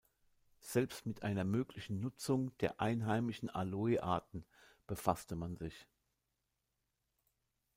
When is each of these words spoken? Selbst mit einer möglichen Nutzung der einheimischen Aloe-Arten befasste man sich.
Selbst 0.61 1.05
mit 1.05 1.21
einer 1.21 1.43
möglichen 1.43 1.99
Nutzung 1.99 2.57
der 2.57 2.81
einheimischen 2.81 3.51
Aloe-Arten 3.51 4.45
befasste 4.87 5.35
man 5.35 5.57
sich. 5.57 5.85